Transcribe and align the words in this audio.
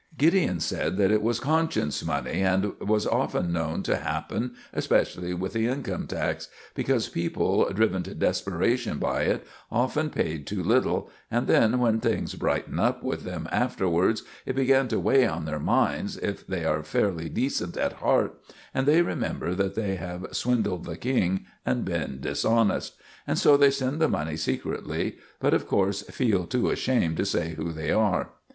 Gideon 0.17 0.59
said 0.59 0.97
that 0.97 1.11
it 1.11 1.21
was 1.21 1.39
conscience 1.39 2.03
money, 2.03 2.41
and 2.41 2.73
was 2.79 3.05
often 3.05 3.51
known 3.53 3.83
to 3.83 3.97
happen, 3.97 4.55
especially 4.73 5.31
with 5.35 5.53
the 5.53 5.67
Income 5.67 6.07
Tax; 6.07 6.47
because 6.73 7.07
people, 7.07 7.69
driven 7.71 8.01
to 8.01 8.15
desperation 8.15 8.97
by 8.97 9.25
it, 9.25 9.45
often 9.71 10.09
pay 10.09 10.39
too 10.39 10.63
little, 10.63 11.11
and 11.29 11.45
then, 11.45 11.77
when 11.77 11.99
things 11.99 12.33
brighten 12.33 12.79
up 12.79 13.03
with 13.03 13.21
them 13.25 13.47
afterwards, 13.51 14.23
it 14.47 14.55
begins 14.55 14.89
to 14.89 14.99
weigh 14.99 15.27
on 15.27 15.45
their 15.45 15.59
minds, 15.59 16.17
if 16.17 16.47
they 16.47 16.65
are 16.65 16.81
fairly 16.81 17.29
decent 17.29 17.77
at 17.77 17.93
heart, 17.93 18.41
and 18.73 18.87
they 18.87 19.03
remember 19.03 19.53
that 19.53 19.75
they 19.75 19.97
have 19.97 20.25
swindled 20.31 20.85
the 20.85 20.97
King 20.97 21.45
and 21.63 21.85
been 21.85 22.19
dishonest; 22.19 22.95
and 23.27 23.37
so 23.37 23.55
they 23.55 23.69
send 23.69 24.01
the 24.01 24.09
money 24.09 24.35
secretly, 24.35 25.19
but, 25.39 25.53
of 25.53 25.67
course, 25.67 26.01
feel 26.09 26.47
too 26.47 26.71
ashamed 26.71 27.17
to 27.17 27.23
say 27.23 27.53
who 27.53 27.71
they 27.71 27.91
are. 27.91 28.31